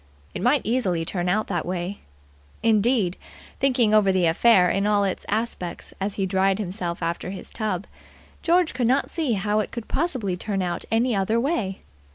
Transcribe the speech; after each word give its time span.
It 0.33 0.41
might 0.41 0.61
easily 0.63 1.05
turn 1.05 1.29
out 1.29 1.45
that 1.45 1.63
way. 1.63 1.99
Indeed, 2.63 3.17
thinking 3.59 3.93
over 3.93 4.11
the 4.11 4.25
affair 4.25 4.67
in 4.67 4.87
all 4.87 5.03
its 5.03 5.27
aspects 5.29 5.93
as 6.01 6.15
he 6.15 6.25
dried 6.25 6.57
himself 6.57 7.03
after 7.03 7.29
his 7.29 7.51
tub, 7.51 7.85
George 8.41 8.73
could 8.73 8.87
not 8.87 9.11
see 9.11 9.33
how 9.33 9.59
it 9.59 9.69
could 9.69 9.87
possibly 9.87 10.35
turn 10.35 10.63
out 10.63 10.85
any 10.89 11.15
other 11.15 11.39
way. 11.39 11.81